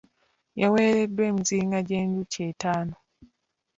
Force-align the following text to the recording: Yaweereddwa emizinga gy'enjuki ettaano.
Yaweereddwa 0.61 1.23
emizinga 1.31 1.79
gy'enjuki 1.87 2.39
ettaano. 2.49 2.95